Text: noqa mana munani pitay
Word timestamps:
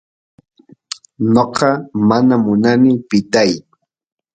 noqa 1.33 1.69
mana 2.07 2.35
munani 2.45 2.91
pitay 3.09 3.51